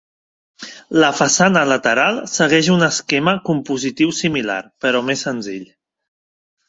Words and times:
La 1.01 1.09
façana 1.17 1.61
lateral 1.71 2.17
segueix 2.37 2.71
un 2.77 2.87
esquema 2.87 3.35
compositiu 3.51 4.15
similar, 4.23 4.59
però 4.87 5.05
més 5.11 5.27
senzill. 5.29 5.69